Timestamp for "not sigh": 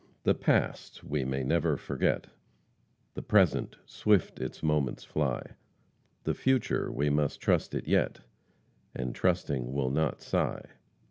9.91-10.65